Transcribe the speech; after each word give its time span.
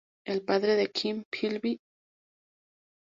El 0.25 0.41
padre 0.41 0.75
de 0.77 0.91
Kim 0.91 1.25
Philby, 1.31 1.73
St. 1.73 1.81